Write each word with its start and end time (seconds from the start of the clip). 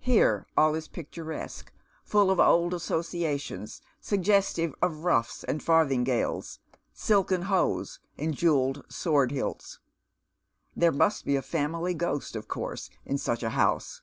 Here 0.00 0.46
all 0.54 0.74
is 0.74 0.86
picturesque, 0.86 1.72
full 2.04 2.30
of 2.30 2.38
old 2.38 2.74
associations, 2.74 3.80
suggestive 4.02 4.74
of 4.82 5.04
ruffs 5.04 5.44
and 5.44 5.62
farthingales, 5.62 6.58
silken 6.92 7.40
hose, 7.48 7.98
and 8.18 8.34
jewelled 8.34 8.84
Bword 9.02 9.30
hilts. 9.32 9.78
There 10.76 10.92
must 10.92 11.24
be 11.24 11.36
a 11.36 11.40
family 11.40 11.94
ghost, 11.94 12.36
of 12.36 12.48
course, 12.48 12.90
in 13.06 13.16
such 13.16 13.42
a 13.42 13.48
house. 13.56 14.02